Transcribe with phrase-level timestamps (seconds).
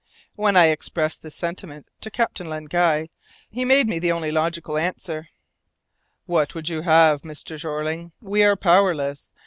[0.33, 3.09] When I expressed this sentiment to Captain Len Guy,
[3.51, 5.27] he made me the only logical answer:
[6.25, 7.55] "What would you have, Mr.
[7.59, 8.11] Jeorling?
[8.19, 9.31] We are powerless.